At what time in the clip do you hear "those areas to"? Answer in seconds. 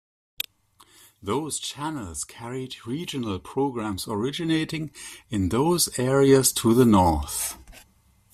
5.49-6.73